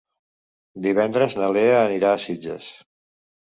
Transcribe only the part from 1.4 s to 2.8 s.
na Lea anirà a Sitges.